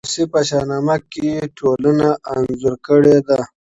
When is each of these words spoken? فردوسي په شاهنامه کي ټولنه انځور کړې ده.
فردوسي 0.03 0.23
په 0.33 0.39
شاهنامه 0.49 0.95
کي 1.11 1.29
ټولنه 1.57 2.09
انځور 2.33 2.75
کړې 2.87 3.17
ده. 3.27 3.39